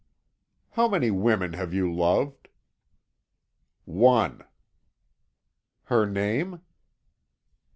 "How 0.71 0.87
many 0.87 1.11
women 1.11 1.53
have 1.53 1.75
you 1.75 1.93
loved?" 1.93 2.47
"One." 3.85 4.43
"Her 5.83 6.07
name?" 6.07 6.61